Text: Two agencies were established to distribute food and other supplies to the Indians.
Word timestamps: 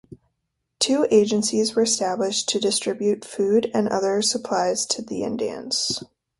Two 0.79 1.05
agencies 1.11 1.75
were 1.75 1.83
established 1.83 2.49
to 2.49 2.59
distribute 2.59 3.23
food 3.23 3.69
and 3.71 3.87
other 3.87 4.19
supplies 4.23 4.87
to 4.87 5.03
the 5.03 5.21
Indians. 5.21 6.03